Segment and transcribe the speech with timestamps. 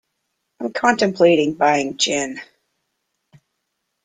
[0.59, 2.41] I’m contemplating buying gin.